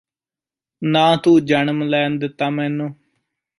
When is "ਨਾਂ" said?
0.81-1.17